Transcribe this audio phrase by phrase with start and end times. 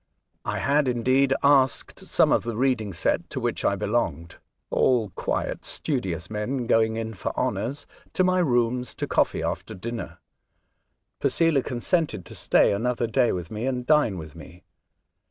[0.45, 4.37] I had, indeed, asked some of the reading set to which I belonged—
[4.71, 7.85] all quiet, studious men, going in for honours—
[8.15, 10.17] to my rooms to coffee after dinner.
[11.19, 14.63] Posela consented to stay another day with me, and dine with me.